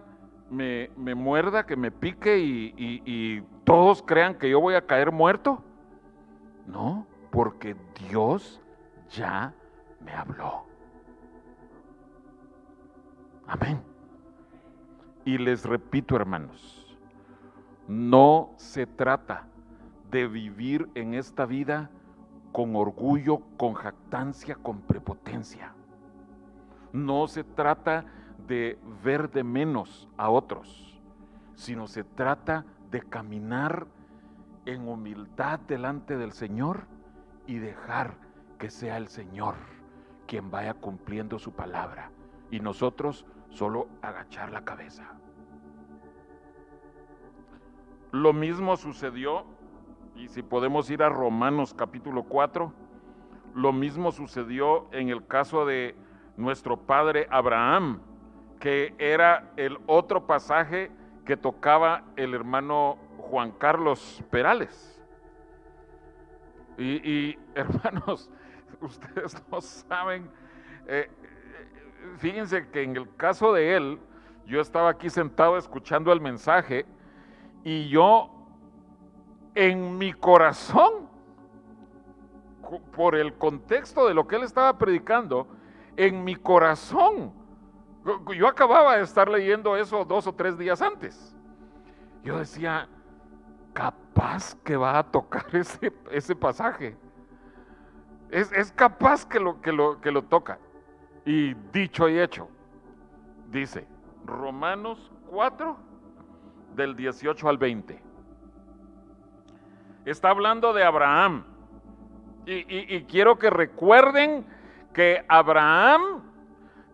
me, 0.49 0.89
muerda, 0.97 1.67
que 1.67 1.77
me 1.77 1.91
pique 1.91 2.39
y, 2.39 2.73
y 2.77 3.43
todos 3.65 4.03
crean 4.03 4.35
que 4.35 4.51
yo 4.51 4.61
voy 4.61 4.75
a 4.75 4.87
caer 4.87 5.13
muerto. 5.13 5.63
No, 6.67 7.07
porque 7.31 7.77
Dios 8.09 8.61
ya 9.11 9.55
me 10.01 10.13
habló. 10.13 10.65
Amén. 13.47 13.83
Y 15.25 15.39
les 15.39 15.65
repito, 15.65 16.17
hermanos, 16.17 16.97
no 17.89 18.53
se 18.57 18.87
trata 18.87 19.47
de 20.11 20.27
vivir 20.27 20.89
en 20.95 21.15
esta 21.15 21.47
vida 21.47 21.91
con 22.53 22.75
orgullo, 22.77 23.43
con 23.57 23.75
jactancia, 23.75 24.57
con 24.57 24.81
prepotencia. 24.81 25.73
No 26.93 27.29
se 27.29 27.45
trata 27.45 28.05
de 28.47 28.79
ver 29.05 29.31
de 29.31 29.45
menos 29.45 30.09
a 30.17 30.31
otros, 30.31 31.01
sino 31.55 31.87
se 31.87 32.03
trata 32.03 32.65
de 32.91 33.03
caminar 33.03 33.87
en 34.67 34.89
humildad 34.89 35.61
delante 35.61 36.17
del 36.17 36.33
Señor 36.33 36.87
y 37.47 37.59
dejar 37.59 38.15
que 38.59 38.71
sea 38.71 38.97
el 38.97 39.09
Señor 39.09 39.55
quien 40.27 40.51
vaya 40.51 40.75
cumpliendo 40.75 41.39
su 41.39 41.53
palabra. 41.53 42.11
Y 42.51 42.61
nosotros 42.61 43.27
solo 43.49 43.89
agachar 44.03 44.53
la 44.53 44.65
cabeza. 44.65 45.15
Lo 48.13 48.33
mismo 48.33 48.77
sucedió, 48.77 49.45
y 50.17 50.29
si 50.29 50.43
podemos 50.43 50.91
ir 50.91 51.03
a 51.03 51.09
Romanos 51.09 51.75
capítulo 51.75 52.25
4, 52.25 52.73
Lo 53.55 53.73
mismo 53.73 54.13
sucedió 54.13 54.87
en 54.93 55.09
el 55.09 55.27
caso 55.27 55.67
de 55.67 55.97
nuestro 56.37 56.77
padre 56.77 57.27
Abraham, 57.31 58.01
que 58.61 58.95
era 58.99 59.53
el 59.57 59.79
otro 59.87 60.27
pasaje 60.27 60.93
que 61.31 61.37
tocaba 61.37 62.03
el 62.17 62.35
hermano 62.35 62.99
Juan 63.19 63.53
Carlos 63.53 64.21
Perales. 64.31 65.01
Y, 66.77 67.39
hermanos, 67.55 68.29
ustedes 68.81 69.41
no 69.49 69.61
saben, 69.61 70.29
eh, 70.89 71.09
fíjense 72.17 72.69
que 72.71 72.83
en 72.83 72.97
el 72.97 73.15
caso 73.15 73.53
de 73.53 73.77
él, 73.77 74.01
yo 74.45 74.61
estaba 74.61 74.91
aquí 74.91 75.09
sentado 75.09 75.57
escuchando 75.57 76.13
el 76.13 76.21
mensaje 76.21 76.85
y 77.63 77.89
yo 77.89 78.29
en 79.55 79.99
mi 79.99 80.13
corazón, 80.13 81.09
por 82.93 83.15
el 83.15 83.35
contexto 83.35 84.09
de 84.09 84.15
lo 84.15 84.27
que 84.27 84.35
él 84.35 84.43
estaba 84.43 84.77
predicando, 84.77 85.47
en 85.97 86.25
mi 86.25 86.35
corazón, 86.35 87.33
yo 88.35 88.47
acababa 88.49 88.97
de 88.97 89.03
estar 89.03 89.29
leyendo 89.29 89.77
eso 89.77 90.05
dos 90.05 90.27
o 90.27 90.35
tres 90.35 90.57
días 90.57 90.81
antes. 90.81 91.35
Yo 92.23 92.39
decía, 92.39 92.89
capaz 93.73 94.55
que 94.65 94.77
va 94.77 94.99
a 94.99 95.03
tocar 95.03 95.47
ese, 95.53 95.93
ese 96.11 96.35
pasaje. 96.35 96.97
Es, 98.31 98.53
es, 98.53 98.71
capaz 98.73 99.27
que 99.27 99.41
lo, 99.41 99.61
que, 99.61 99.73
lo, 99.73 100.01
que 100.01 100.11
lo 100.11 100.23
toca. 100.23 100.59
Y 101.25 101.55
dicho 101.73 102.09
y 102.09 102.19
hecho, 102.19 102.49
dice 103.51 103.87
Romanos 104.25 105.11
4, 105.31 105.77
del 106.77 106.97
18 106.97 107.49
al 107.49 107.59
20. 107.59 108.01
Está 110.05 110.31
hablando 110.31 110.73
de 110.73 110.85
Abraham. 110.85 111.45
Y, 112.47 112.97
y 112.97 113.05
quiero 113.05 113.39
que 113.39 113.51
recuerden 113.51 114.47
que 114.95 115.25
Abraham 115.29 116.23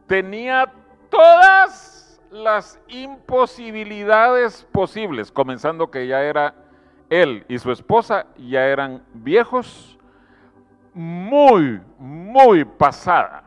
tenía 0.07 0.73
todas 1.11 2.21
las 2.31 2.81
imposibilidades 2.89 4.65
posibles, 4.73 5.31
comenzando 5.31 5.91
que 5.91 6.07
ya 6.07 6.23
era 6.23 6.55
él 7.09 7.45
y 7.49 7.59
su 7.59 7.71
esposa, 7.71 8.27
ya 8.37 8.67
eran 8.67 9.03
viejos, 9.15 9.99
muy, 10.93 11.81
muy 11.99 12.65
pasada 12.65 13.45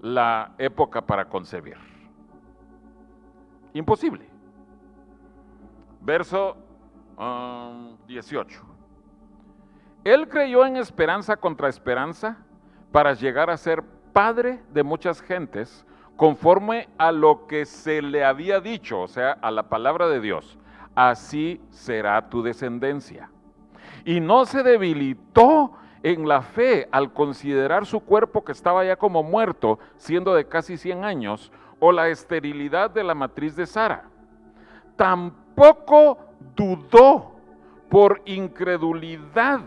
la 0.00 0.52
época 0.58 1.00
para 1.00 1.24
concebir. 1.24 1.76
Imposible. 3.72 4.26
Verso 6.00 6.56
18. 8.06 8.62
Um, 8.62 8.76
él 10.04 10.28
creyó 10.28 10.64
en 10.64 10.76
esperanza 10.76 11.36
contra 11.36 11.68
esperanza 11.68 12.36
para 12.92 13.14
llegar 13.14 13.50
a 13.50 13.56
ser 13.56 13.82
padre 14.12 14.62
de 14.72 14.82
muchas 14.82 15.20
gentes 15.20 15.84
conforme 16.16 16.88
a 16.98 17.12
lo 17.12 17.46
que 17.46 17.66
se 17.66 18.02
le 18.02 18.24
había 18.24 18.60
dicho, 18.60 19.02
o 19.02 19.08
sea, 19.08 19.32
a 19.32 19.50
la 19.50 19.68
palabra 19.68 20.08
de 20.08 20.20
Dios. 20.20 20.58
Así 20.94 21.60
será 21.70 22.28
tu 22.28 22.42
descendencia. 22.42 23.30
Y 24.04 24.20
no 24.20 24.46
se 24.46 24.62
debilitó 24.62 25.72
en 26.02 26.26
la 26.26 26.42
fe 26.42 26.88
al 26.90 27.12
considerar 27.12 27.84
su 27.84 28.00
cuerpo 28.00 28.44
que 28.44 28.52
estaba 28.52 28.84
ya 28.84 28.96
como 28.96 29.22
muerto, 29.22 29.78
siendo 29.96 30.34
de 30.34 30.46
casi 30.46 30.76
100 30.76 31.04
años, 31.04 31.52
o 31.80 31.92
la 31.92 32.08
esterilidad 32.08 32.90
de 32.90 33.04
la 33.04 33.14
matriz 33.14 33.54
de 33.56 33.66
Sara. 33.66 34.04
Tampoco 34.96 36.18
dudó 36.54 37.32
por 37.90 38.22
incredulidad 38.24 39.60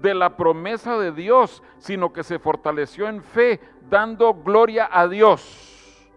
de 0.00 0.14
la 0.14 0.36
promesa 0.36 0.96
de 0.96 1.12
Dios, 1.12 1.62
sino 1.78 2.12
que 2.12 2.22
se 2.22 2.38
fortaleció 2.38 3.08
en 3.08 3.22
fe, 3.22 3.60
dando 3.88 4.34
gloria 4.34 4.88
a 4.90 5.08
Dios, 5.08 6.10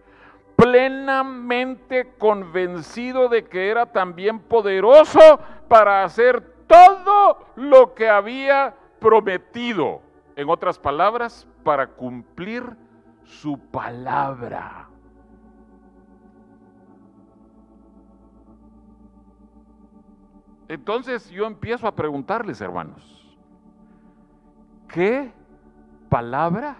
plenamente 0.55 2.13
convencido 2.17 3.27
de 3.29 3.45
que 3.45 3.69
era 3.69 3.87
también 3.87 4.39
poderoso 4.39 5.39
para 5.67 6.03
hacer 6.03 6.41
todo 6.67 7.45
lo 7.55 7.93
que 7.93 8.07
había 8.07 8.75
prometido. 8.99 10.01
En 10.35 10.49
otras 10.49 10.79
palabras, 10.79 11.47
para 11.63 11.87
cumplir 11.87 12.63
su 13.23 13.57
palabra. 13.57 14.87
Entonces 20.67 21.29
yo 21.29 21.45
empiezo 21.47 21.85
a 21.85 21.93
preguntarles, 21.93 22.61
hermanos, 22.61 23.20
¿Qué 24.91 25.31
palabra 26.09 26.75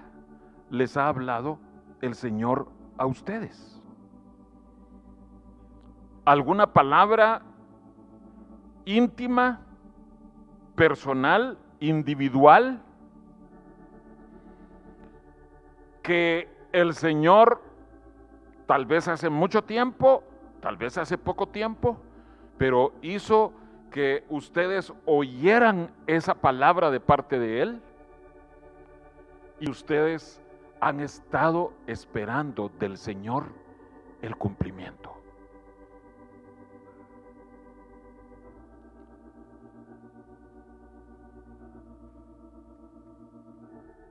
les 0.70 0.98
ha 0.98 1.08
hablado 1.08 1.60
el 2.02 2.14
Señor 2.14 2.68
a 2.98 3.06
ustedes? 3.06 3.82
¿Alguna 6.26 6.74
palabra 6.74 7.42
íntima, 8.84 9.62
personal, 10.76 11.58
individual? 11.80 12.82
Que 16.04 16.50
el 16.74 16.94
Señor 16.94 17.62
tal 18.68 18.86
vez 18.86 19.08
hace 19.08 19.30
mucho 19.30 19.64
tiempo, 19.64 20.24
tal 20.60 20.76
vez 20.76 20.98
hace 20.98 21.18
poco 21.18 21.48
tiempo, 21.48 21.98
pero 22.58 22.92
hizo 23.02 23.54
que 23.90 24.26
ustedes 24.28 24.92
oyeran 25.06 25.92
esa 26.08 26.34
palabra 26.34 26.92
de 26.92 27.00
parte 27.00 27.40
de 27.40 27.62
Él 27.62 27.82
y 29.62 29.70
ustedes 29.70 30.42
han 30.82 31.00
estado 31.00 31.72
esperando 31.86 32.72
del 32.80 32.98
Señor 32.98 33.46
el 34.24 34.36
cumplimiento. 34.36 35.14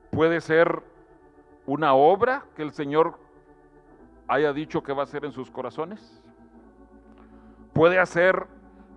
Puede 0.09 0.39
ser 0.39 0.81
una 1.65 1.93
obra 1.93 2.45
que 2.55 2.61
el 2.61 2.71
Señor 2.71 3.19
haya 4.29 4.53
dicho 4.53 4.81
que 4.81 4.93
va 4.93 5.01
a 5.01 5.03
hacer 5.03 5.25
en 5.25 5.33
sus 5.33 5.51
corazones. 5.51 6.21
Puede 7.73 7.99
hacer, 7.99 8.47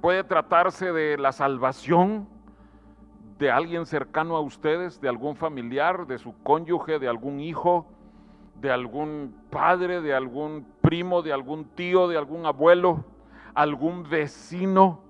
puede 0.01 0.23
tratarse 0.23 0.93
de 0.93 1.19
la 1.19 1.33
salvación 1.33 2.29
de 3.39 3.51
alguien 3.51 3.87
cercano 3.87 4.37
a 4.37 4.41
ustedes, 4.41 5.01
de 5.01 5.09
algún 5.09 5.37
familiar, 5.37 6.07
de 6.07 6.19
su 6.19 6.35
cónyuge, 6.43 6.99
de 6.99 7.09
algún 7.09 7.41
hijo, 7.41 7.87
de 8.61 8.71
algún 8.71 9.35
padre, 9.51 10.01
de 10.01 10.15
algún 10.15 10.67
primo, 10.81 11.23
de 11.23 11.33
algún 11.33 11.65
tío, 11.65 12.09
de 12.09 12.17
algún 12.17 12.47
abuelo, 12.47 13.05
algún 13.55 14.09
vecino, 14.09 15.01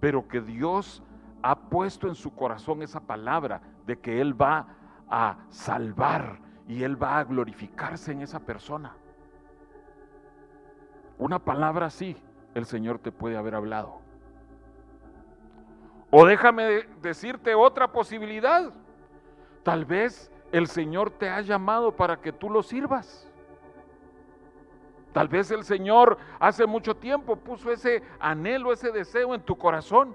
pero 0.00 0.26
que 0.26 0.40
Dios 0.40 1.02
ha 1.42 1.56
puesto 1.56 2.08
en 2.08 2.14
su 2.14 2.34
corazón 2.34 2.82
esa 2.82 3.00
palabra 3.00 3.62
de 3.86 3.98
que 3.98 4.20
Él 4.20 4.40
va 4.40 4.66
a 5.08 5.38
salvar 5.48 6.38
y 6.68 6.82
Él 6.82 7.00
va 7.00 7.18
a 7.18 7.24
glorificarse 7.24 8.12
en 8.12 8.22
esa 8.22 8.40
persona. 8.40 8.94
Una 11.18 11.38
palabra 11.38 11.86
así 11.86 12.16
el 12.54 12.66
Señor 12.66 12.98
te 12.98 13.12
puede 13.12 13.36
haber 13.36 13.54
hablado. 13.54 14.00
O 16.10 16.26
déjame 16.26 16.86
decirte 17.00 17.54
otra 17.54 17.92
posibilidad. 17.92 18.72
Tal 19.62 19.84
vez 19.84 20.30
el 20.50 20.66
Señor 20.66 21.10
te 21.10 21.28
ha 21.28 21.40
llamado 21.40 21.94
para 21.94 22.20
que 22.20 22.32
tú 22.32 22.50
lo 22.50 22.62
sirvas. 22.62 23.28
Tal 25.12 25.28
vez 25.28 25.50
el 25.50 25.64
Señor 25.64 26.18
hace 26.38 26.66
mucho 26.66 26.96
tiempo 26.96 27.36
puso 27.36 27.70
ese 27.70 28.02
anhelo, 28.18 28.72
ese 28.72 28.92
deseo 28.92 29.34
en 29.34 29.42
tu 29.42 29.56
corazón. 29.56 30.14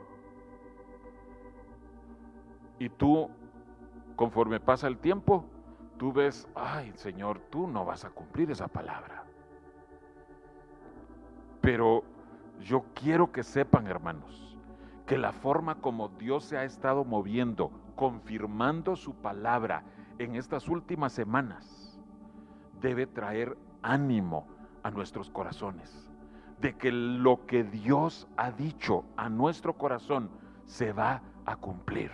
Y 2.79 2.89
tú, 2.89 3.29
conforme 4.15 4.59
pasa 4.59 4.87
el 4.87 4.97
tiempo, 4.97 5.45
tú 5.97 6.11
ves, 6.11 6.47
ay 6.55 6.91
Señor, 6.95 7.39
tú 7.49 7.67
no 7.67 7.85
vas 7.85 8.05
a 8.05 8.09
cumplir 8.09 8.51
esa 8.51 8.67
palabra. 8.67 9.23
Pero 11.61 12.03
yo 12.61 12.83
quiero 12.93 13.31
que 13.31 13.43
sepan, 13.43 13.87
hermanos, 13.87 14.54
que 15.05 15.17
la 15.17 15.31
forma 15.31 15.75
como 15.75 16.09
Dios 16.09 16.45
se 16.45 16.57
ha 16.57 16.63
estado 16.63 17.03
moviendo, 17.05 17.71
confirmando 17.95 18.95
su 18.95 19.15
palabra 19.15 19.83
en 20.17 20.35
estas 20.35 20.67
últimas 20.67 21.13
semanas, 21.13 21.99
debe 22.81 23.05
traer 23.05 23.57
ánimo 23.81 24.47
a 24.83 24.91
nuestros 24.91 25.29
corazones, 25.29 26.09
de 26.59 26.75
que 26.75 26.91
lo 26.91 27.45
que 27.45 27.63
Dios 27.63 28.27
ha 28.37 28.51
dicho 28.51 29.05
a 29.15 29.29
nuestro 29.29 29.73
corazón 29.73 30.29
se 30.65 30.91
va 30.91 31.21
a 31.45 31.55
cumplir. 31.55 32.11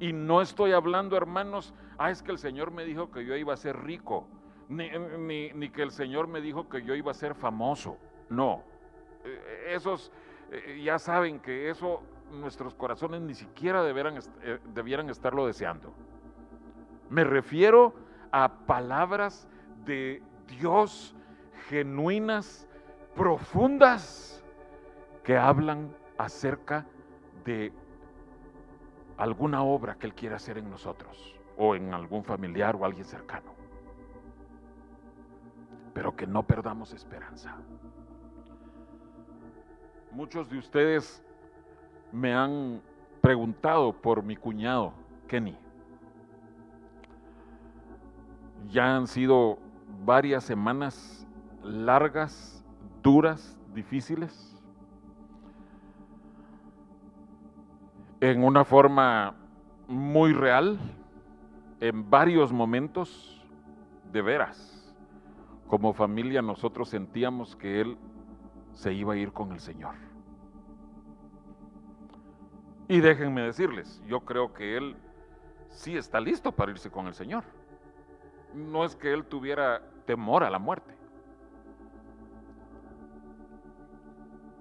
Y 0.00 0.12
no 0.12 0.40
estoy 0.40 0.72
hablando, 0.72 1.16
hermanos, 1.16 1.74
ah, 1.98 2.10
es 2.10 2.22
que 2.22 2.32
el 2.32 2.38
Señor 2.38 2.70
me 2.70 2.84
dijo 2.84 3.10
que 3.10 3.24
yo 3.24 3.36
iba 3.36 3.54
a 3.54 3.56
ser 3.56 3.80
rico, 3.82 4.26
ni, 4.68 4.88
ni 5.54 5.70
que 5.70 5.82
el 5.82 5.90
Señor 5.90 6.28
me 6.28 6.40
dijo 6.40 6.68
que 6.68 6.82
yo 6.82 6.94
iba 6.94 7.10
a 7.10 7.14
ser 7.14 7.34
famoso. 7.34 7.96
No, 8.28 8.62
eh, 9.24 9.74
esos 9.74 10.12
eh, 10.50 10.80
ya 10.82 10.98
saben 10.98 11.40
que 11.40 11.70
eso 11.70 12.02
nuestros 12.30 12.74
corazones 12.74 13.20
ni 13.20 13.34
siquiera 13.34 13.82
debieran, 13.82 14.18
eh, 14.42 14.58
debieran 14.74 15.08
estarlo 15.10 15.46
deseando. 15.46 15.92
Me 17.10 17.24
refiero 17.24 17.94
a 18.32 18.66
palabras 18.66 19.48
de 19.84 20.22
Dios 20.46 21.14
genuinas, 21.68 22.66
profundas, 23.14 24.44
que 25.24 25.36
hablan 25.36 25.94
acerca 26.16 26.86
de 27.44 27.72
alguna 29.18 29.62
obra 29.62 29.96
que 29.96 30.06
Él 30.06 30.14
quiere 30.14 30.34
hacer 30.34 30.58
en 30.58 30.70
nosotros 30.70 31.38
o 31.56 31.74
en 31.74 31.92
algún 31.92 32.24
familiar 32.24 32.76
o 32.76 32.84
alguien 32.84 33.04
cercano. 33.04 33.52
Pero 35.92 36.14
que 36.14 36.26
no 36.26 36.44
perdamos 36.44 36.92
esperanza. 36.92 37.56
Muchos 40.10 40.48
de 40.48 40.58
ustedes 40.58 41.22
me 42.12 42.34
han 42.34 42.80
preguntado 43.20 43.92
por 43.92 44.22
mi 44.22 44.36
cuñado, 44.36 44.92
Kenny. 45.26 45.56
Ya 48.70 48.96
han 48.96 49.06
sido 49.06 49.58
varias 50.04 50.44
semanas 50.44 51.26
largas, 51.62 52.64
duras, 53.02 53.58
difíciles. 53.74 54.56
En 58.20 58.42
una 58.42 58.64
forma 58.64 59.34
muy 59.86 60.32
real, 60.32 60.78
en 61.80 62.10
varios 62.10 62.52
momentos, 62.52 63.38
de 64.12 64.22
veras, 64.22 64.94
como 65.66 65.92
familia 65.92 66.42
nosotros 66.42 66.88
sentíamos 66.88 67.56
que 67.56 67.80
él 67.80 67.98
se 68.78 68.92
iba 68.92 69.14
a 69.14 69.16
ir 69.16 69.32
con 69.32 69.50
el 69.50 69.58
Señor. 69.58 69.96
Y 72.86 73.00
déjenme 73.00 73.42
decirles, 73.42 74.00
yo 74.06 74.20
creo 74.20 74.54
que 74.54 74.76
él 74.76 74.96
sí 75.68 75.96
está 75.96 76.20
listo 76.20 76.52
para 76.52 76.70
irse 76.70 76.88
con 76.88 77.08
el 77.08 77.14
Señor. 77.14 77.42
No 78.54 78.84
es 78.84 78.94
que 78.94 79.12
él 79.12 79.24
tuviera 79.24 79.82
temor 80.06 80.44
a 80.44 80.50
la 80.50 80.60
muerte. 80.60 80.94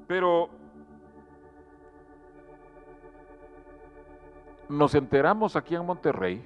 Pero 0.08 0.50
nos 4.68 4.96
enteramos 4.96 5.56
aquí 5.56 5.76
en 5.76 5.86
Monterrey 5.86 6.44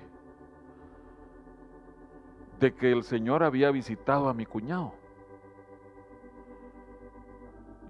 de 2.59 2.75
que 2.75 2.91
el 2.91 3.03
Señor 3.03 3.43
había 3.43 3.71
visitado 3.71 4.27
a 4.27 4.33
mi 4.33 4.45
cuñado. 4.45 5.00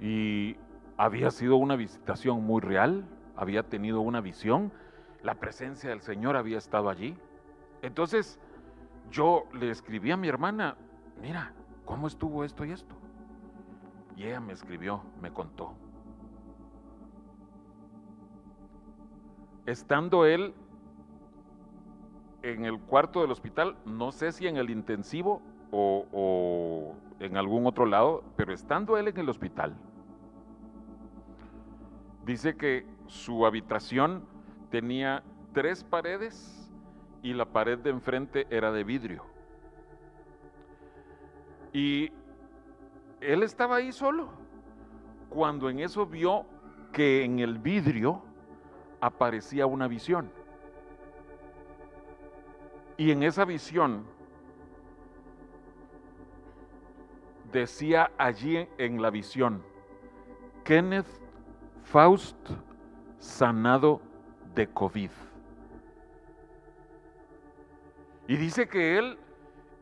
Y 0.01 0.57
había 0.97 1.31
sido 1.31 1.55
una 1.55 1.77
visitación 1.77 2.43
muy 2.43 2.59
real, 2.59 3.05
había 3.35 3.63
tenido 3.63 4.01
una 4.01 4.19
visión, 4.19 4.73
la 5.23 5.35
presencia 5.35 5.91
del 5.91 6.01
Señor 6.01 6.35
había 6.35 6.57
estado 6.57 6.89
allí. 6.89 7.15
Entonces 7.81 8.39
yo 9.09 9.45
le 9.53 9.69
escribí 9.69 10.11
a 10.11 10.17
mi 10.17 10.27
hermana, 10.27 10.75
mira, 11.21 11.53
¿cómo 11.85 12.07
estuvo 12.07 12.43
esto 12.43 12.65
y 12.65 12.71
esto? 12.71 12.95
Y 14.15 14.23
ella 14.23 14.39
me 14.39 14.53
escribió, 14.53 15.03
me 15.21 15.31
contó. 15.31 15.73
Estando 19.65 20.25
él 20.25 20.53
en 22.41 22.65
el 22.65 22.79
cuarto 22.79 23.21
del 23.21 23.31
hospital, 23.31 23.77
no 23.85 24.11
sé 24.11 24.31
si 24.31 24.47
en 24.47 24.57
el 24.57 24.69
intensivo 24.69 25.41
o, 25.71 26.95
en 27.19 27.37
algún 27.37 27.65
otro 27.67 27.85
lado, 27.85 28.23
pero 28.35 28.53
estando 28.53 28.97
él 28.97 29.07
en 29.07 29.17
el 29.17 29.29
hospital, 29.29 29.75
dice 32.25 32.55
que 32.55 32.85
su 33.07 33.45
habitación 33.45 34.25
tenía 34.69 35.23
tres 35.53 35.83
paredes 35.83 36.69
y 37.21 37.33
la 37.33 37.45
pared 37.45 37.77
de 37.77 37.89
enfrente 37.89 38.47
era 38.49 38.71
de 38.71 38.83
vidrio. 38.83 39.25
Y 41.73 42.11
él 43.19 43.43
estaba 43.43 43.77
ahí 43.77 43.91
solo, 43.91 44.29
cuando 45.29 45.69
en 45.69 45.79
eso 45.79 46.05
vio 46.05 46.45
que 46.91 47.23
en 47.23 47.39
el 47.39 47.59
vidrio 47.59 48.23
aparecía 48.99 49.65
una 49.65 49.87
visión. 49.87 50.31
Y 52.97 53.11
en 53.11 53.23
esa 53.23 53.45
visión 53.45 54.05
decía 57.51 58.11
allí 58.17 58.67
en 58.77 59.01
la 59.01 59.09
visión, 59.09 59.63
Kenneth 60.63 61.20
Faust 61.83 62.37
sanado 63.19 64.01
de 64.55 64.67
COVID. 64.67 65.11
Y 68.27 68.37
dice 68.37 68.67
que 68.67 68.97
él 68.97 69.17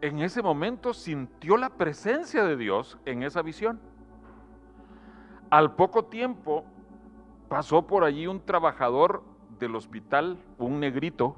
en 0.02 0.20
ese 0.20 0.42
momento 0.42 0.94
sintió 0.94 1.58
la 1.58 1.70
presencia 1.70 2.44
de 2.44 2.56
Dios 2.56 2.98
en 3.06 3.24
esa 3.24 3.42
visión. 3.42 3.80
Al 5.50 5.76
poco 5.76 6.06
tiempo 6.06 6.64
pasó 7.48 7.86
por 7.86 8.04
allí 8.04 8.28
un 8.28 8.40
trabajador 8.40 9.24
del 9.60 9.76
hospital, 9.76 10.38
un 10.58 10.80
negrito, 10.80 11.36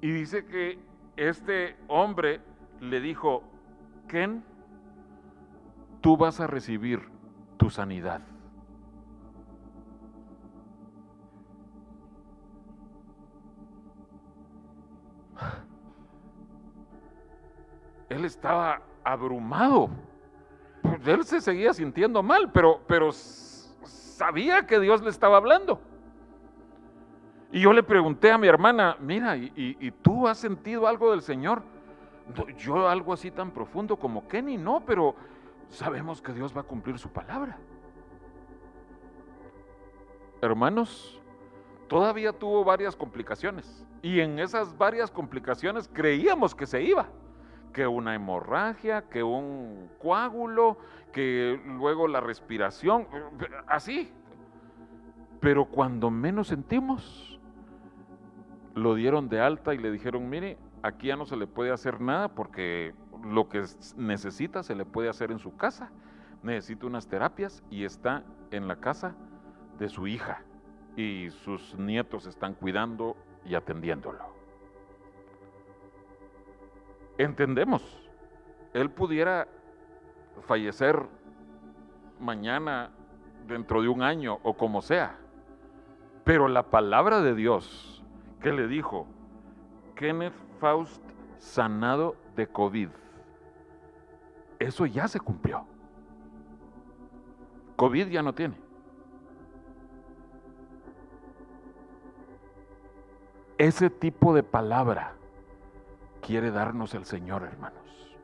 y 0.00 0.10
dice 0.10 0.44
que 0.44 0.78
este 1.16 1.76
hombre 1.88 2.40
le 2.80 3.00
dijo, 3.00 3.42
Ken, 4.08 4.44
tú 6.00 6.16
vas 6.16 6.40
a 6.40 6.46
recibir 6.46 7.08
tu 7.56 7.70
sanidad. 7.70 8.22
Estaba 18.26 18.82
abrumado. 19.04 19.88
Él 21.04 21.24
se 21.24 21.40
seguía 21.40 21.72
sintiendo 21.72 22.22
mal, 22.22 22.50
pero, 22.52 22.80
pero 22.86 23.10
sabía 23.12 24.66
que 24.66 24.80
Dios 24.80 25.02
le 25.02 25.10
estaba 25.10 25.36
hablando. 25.36 25.80
Y 27.52 27.60
yo 27.60 27.72
le 27.72 27.82
pregunté 27.82 28.30
a 28.32 28.38
mi 28.38 28.48
hermana, 28.48 28.96
mira, 29.00 29.36
¿y, 29.36 29.90
tú 30.02 30.26
has 30.26 30.38
sentido 30.38 30.86
algo 30.86 31.12
del 31.12 31.22
Señor? 31.22 31.62
Yo 32.58 32.88
algo 32.88 33.12
así 33.12 33.30
tan 33.30 33.52
profundo 33.52 33.96
como 33.96 34.26
Kenny, 34.26 34.56
no, 34.56 34.82
pero 34.84 35.14
sabemos 35.70 36.20
que 36.20 36.32
Dios 36.32 36.56
va 36.56 36.62
a 36.62 36.64
cumplir 36.64 36.98
su 36.98 37.08
palabra. 37.08 37.56
Hermanos, 40.42 41.20
todavía 41.88 42.32
tuvo 42.32 42.64
varias 42.64 42.96
complicaciones 42.96 43.86
y 44.02 44.20
en 44.20 44.38
esas 44.38 44.76
varias 44.76 45.10
complicaciones 45.10 45.88
creíamos 45.92 46.54
que 46.54 46.66
se 46.66 46.82
iba, 46.82 47.08
que 47.76 47.86
una 47.86 48.14
hemorragia, 48.14 49.02
que 49.02 49.22
un 49.22 49.90
coágulo, 50.00 50.78
que 51.12 51.60
luego 51.66 52.08
la 52.08 52.22
respiración, 52.22 53.06
así. 53.66 54.10
Pero 55.40 55.66
cuando 55.66 56.10
menos 56.10 56.48
sentimos, 56.48 57.38
lo 58.74 58.94
dieron 58.94 59.28
de 59.28 59.42
alta 59.42 59.74
y 59.74 59.78
le 59.78 59.90
dijeron, 59.90 60.30
mire, 60.30 60.56
aquí 60.82 61.08
ya 61.08 61.16
no 61.16 61.26
se 61.26 61.36
le 61.36 61.46
puede 61.46 61.70
hacer 61.70 62.00
nada 62.00 62.28
porque 62.28 62.94
lo 63.22 63.50
que 63.50 63.62
necesita 63.98 64.62
se 64.62 64.74
le 64.74 64.86
puede 64.86 65.10
hacer 65.10 65.30
en 65.30 65.38
su 65.38 65.54
casa. 65.54 65.90
Necesita 66.42 66.86
unas 66.86 67.06
terapias 67.08 67.62
y 67.68 67.84
está 67.84 68.24
en 68.52 68.68
la 68.68 68.76
casa 68.76 69.14
de 69.78 69.90
su 69.90 70.06
hija 70.06 70.40
y 70.96 71.28
sus 71.28 71.78
nietos 71.78 72.24
están 72.24 72.54
cuidando 72.54 73.18
y 73.44 73.54
atendiéndolo. 73.54 74.35
Entendemos, 77.18 77.82
él 78.74 78.90
pudiera 78.90 79.48
fallecer 80.42 81.06
mañana, 82.20 82.90
dentro 83.46 83.80
de 83.80 83.88
un 83.88 84.02
año 84.02 84.38
o 84.42 84.54
como 84.54 84.82
sea, 84.82 85.16
pero 86.24 86.48
la 86.48 86.64
palabra 86.64 87.20
de 87.22 87.34
Dios 87.34 88.04
que 88.40 88.52
le 88.52 88.66
dijo, 88.66 89.06
Kenneth 89.94 90.34
Faust 90.60 91.02
sanado 91.38 92.16
de 92.34 92.46
COVID. 92.46 92.88
Eso 94.58 94.86
ya 94.86 95.08
se 95.08 95.20
cumplió. 95.20 95.64
COVID 97.76 98.08
ya 98.08 98.22
no 98.22 98.34
tiene. 98.34 98.56
Ese 103.58 103.88
tipo 103.88 104.34
de 104.34 104.42
palabra 104.42 105.14
quiere 106.26 106.50
darnos 106.50 106.92
el 106.94 107.04
Señor, 107.04 107.44
hermanos. 107.44 108.16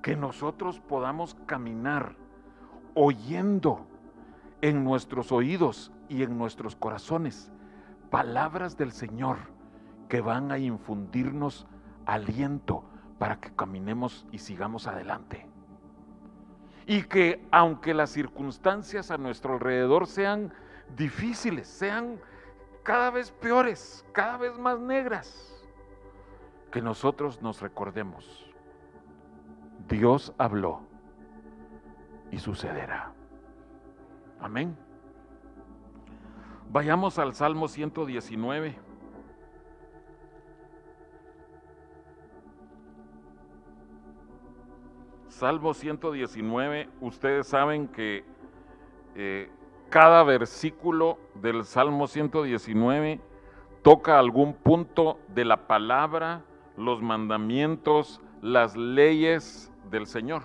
Que 0.00 0.16
nosotros 0.16 0.80
podamos 0.80 1.36
caminar 1.44 2.16
oyendo 2.94 3.86
en 4.62 4.84
nuestros 4.84 5.32
oídos 5.32 5.92
y 6.08 6.22
en 6.22 6.38
nuestros 6.38 6.76
corazones 6.76 7.52
palabras 8.10 8.78
del 8.78 8.92
Señor 8.92 9.36
que 10.08 10.22
van 10.22 10.50
a 10.50 10.58
infundirnos 10.58 11.66
aliento 12.06 12.84
para 13.18 13.38
que 13.38 13.54
caminemos 13.54 14.26
y 14.32 14.38
sigamos 14.38 14.86
adelante. 14.86 15.46
Y 16.86 17.02
que 17.02 17.46
aunque 17.50 17.92
las 17.92 18.08
circunstancias 18.08 19.10
a 19.10 19.18
nuestro 19.18 19.52
alrededor 19.52 20.06
sean 20.06 20.54
difíciles, 20.96 21.68
sean 21.68 22.18
cada 22.82 23.10
vez 23.10 23.30
peores, 23.30 24.06
cada 24.12 24.38
vez 24.38 24.58
más 24.58 24.80
negras, 24.80 25.57
que 26.70 26.82
nosotros 26.82 27.42
nos 27.42 27.60
recordemos, 27.60 28.48
Dios 29.88 30.34
habló 30.38 30.82
y 32.30 32.38
sucederá. 32.38 33.12
Amén. 34.40 34.76
Vayamos 36.70 37.18
al 37.18 37.34
Salmo 37.34 37.66
119. 37.66 38.78
Salmo 45.28 45.72
119, 45.72 46.88
ustedes 47.00 47.46
saben 47.46 47.86
que 47.86 48.24
eh, 49.14 49.48
cada 49.88 50.24
versículo 50.24 51.18
del 51.34 51.64
Salmo 51.64 52.08
119 52.08 53.20
toca 53.82 54.18
algún 54.18 54.52
punto 54.52 55.18
de 55.28 55.44
la 55.44 55.68
palabra, 55.68 56.42
los 56.78 57.02
mandamientos, 57.02 58.22
las 58.40 58.76
leyes 58.76 59.70
del 59.90 60.06
Señor. 60.06 60.42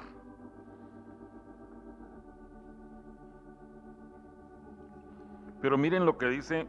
Pero 5.62 5.78
miren 5.78 6.06
lo 6.06 6.17
que 6.17 6.28
dice 6.28 6.67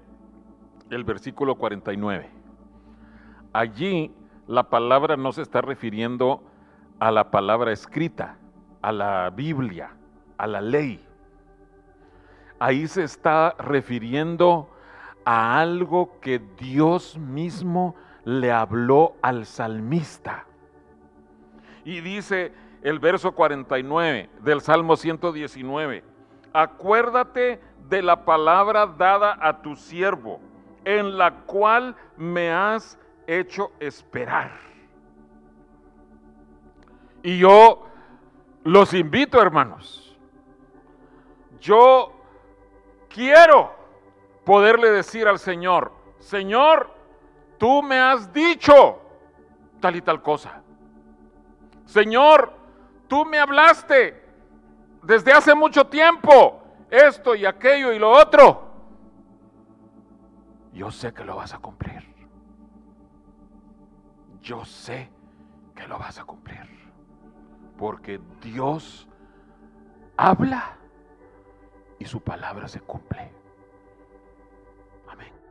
el 0.90 1.02
versículo 1.02 1.56
49. 1.56 2.30
Allí 3.52 4.14
la 4.46 4.68
palabra 4.68 5.16
no 5.16 5.32
se 5.32 5.42
está 5.42 5.62
refiriendo 5.62 6.42
a 7.00 7.10
la 7.10 7.30
palabra 7.30 7.72
escrita, 7.72 8.36
a 8.82 8.92
la 8.92 9.30
Biblia, 9.30 9.96
a 10.36 10.46
la 10.46 10.60
ley. 10.60 11.04
Ahí 12.58 12.86
se 12.86 13.02
está 13.02 13.56
refiriendo 13.58 14.68
a 15.24 15.58
algo 15.58 16.20
que 16.20 16.38
Dios 16.38 17.18
mismo 17.18 17.96
le 18.24 18.50
habló 18.50 19.16
al 19.22 19.46
salmista. 19.46 20.46
Y 21.84 22.00
dice 22.00 22.52
el 22.82 22.98
verso 22.98 23.32
49 23.32 24.30
del 24.40 24.60
Salmo 24.60 24.96
119, 24.96 26.04
acuérdate 26.52 27.60
de 27.88 28.02
la 28.02 28.24
palabra 28.24 28.86
dada 28.86 29.38
a 29.40 29.60
tu 29.60 29.76
siervo, 29.76 30.40
en 30.84 31.18
la 31.18 31.32
cual 31.46 31.94
me 32.16 32.50
has 32.50 32.98
hecho 33.26 33.72
esperar. 33.80 34.52
Y 37.22 37.38
yo 37.38 37.86
los 38.64 38.92
invito, 38.92 39.40
hermanos. 39.40 40.16
Yo 41.60 42.12
quiero 43.08 43.74
poderle 44.44 44.90
decir 44.90 45.26
al 45.26 45.38
Señor, 45.38 45.92
Señor, 46.18 46.93
tú 47.58 47.82
me 47.82 47.98
has 47.98 48.32
dicho 48.32 49.00
tal 49.80 49.96
y 49.96 50.02
tal 50.02 50.22
cosa. 50.22 50.62
Señor, 51.84 52.52
tú 53.08 53.24
me 53.24 53.38
hablaste 53.38 54.22
desde 55.02 55.32
hace 55.32 55.54
mucho 55.54 55.86
tiempo 55.86 56.62
esto 56.90 57.34
y 57.34 57.44
aquello 57.44 57.92
y 57.92 57.98
lo 57.98 58.10
otro. 58.10 58.70
Yo 60.72 60.90
sé 60.90 61.12
que 61.12 61.24
lo 61.24 61.36
vas 61.36 61.54
a 61.54 61.58
cumplir. 61.58 62.02
Yo 64.40 64.64
sé 64.64 65.10
que 65.74 65.86
lo 65.86 65.98
vas 65.98 66.18
a 66.18 66.24
cumplir 66.24 66.74
porque 67.78 68.20
Dios 68.40 69.08
habla 70.16 70.76
y 71.98 72.04
su 72.04 72.20
palabra 72.20 72.68
se 72.68 72.80
cumple. 72.80 73.32